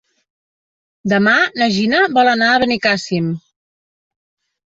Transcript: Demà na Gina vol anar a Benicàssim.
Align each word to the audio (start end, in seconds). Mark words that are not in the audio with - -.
Demà 1.13 1.33
na 1.63 1.67
Gina 1.75 1.99
vol 2.15 2.31
anar 2.33 2.49
a 2.55 2.57
Benicàssim. 2.65 3.29